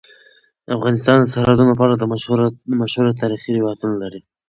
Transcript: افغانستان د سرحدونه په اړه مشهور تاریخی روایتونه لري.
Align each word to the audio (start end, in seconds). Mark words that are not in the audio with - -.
افغانستان 0.77 1.17
د 1.21 1.25
سرحدونه 1.33 1.73
په 1.75 1.83
اړه 1.85 1.95
مشهور 2.81 3.05
تاریخی 3.21 3.49
روایتونه 3.53 3.95
لري. 4.03 4.21